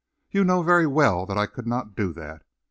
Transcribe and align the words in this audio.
You 0.31 0.43
know 0.43 0.63
very 0.63 0.87
well 0.87 1.27
that 1.27 1.37
I 1.37 1.45
could 1.45 1.67
not 1.67 1.95
do 1.95 2.11
that. 2.13 2.41